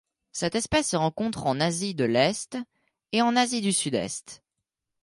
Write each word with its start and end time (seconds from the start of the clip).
Cette 0.31 0.55
espèce 0.55 0.89
se 0.89 0.95
rencontre 0.95 1.45
en 1.45 1.59
Asie 1.59 1.93
de 1.93 2.05
l'Est 2.05 2.57
et 3.11 3.21
en 3.21 3.35
Asie 3.35 3.61
du 3.61 3.71
Sud-Est. 3.71 4.41